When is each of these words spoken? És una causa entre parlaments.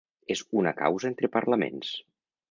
És 0.35 0.39
una 0.61 0.71
causa 0.79 1.07
entre 1.11 1.29
parlaments. 1.35 1.93